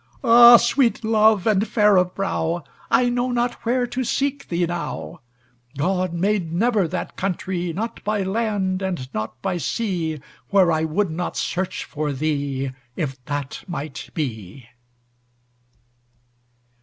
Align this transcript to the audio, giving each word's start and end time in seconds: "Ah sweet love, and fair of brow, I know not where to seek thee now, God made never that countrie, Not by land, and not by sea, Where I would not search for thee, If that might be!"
"Ah 0.23 0.57
sweet 0.57 1.03
love, 1.03 1.45
and 1.45 1.67
fair 1.67 1.95
of 1.95 2.15
brow, 2.15 2.63
I 2.89 3.07
know 3.07 3.31
not 3.31 3.53
where 3.65 3.85
to 3.85 4.03
seek 4.03 4.47
thee 4.47 4.65
now, 4.65 5.21
God 5.77 6.11
made 6.11 6.51
never 6.51 6.87
that 6.87 7.15
countrie, 7.15 7.71
Not 7.71 8.03
by 8.03 8.23
land, 8.23 8.81
and 8.81 9.13
not 9.13 9.39
by 9.43 9.57
sea, 9.59 10.19
Where 10.49 10.71
I 10.71 10.85
would 10.85 11.11
not 11.11 11.37
search 11.37 11.83
for 11.83 12.13
thee, 12.13 12.71
If 12.95 13.23
that 13.25 13.63
might 13.67 14.09
be!" 14.15 14.65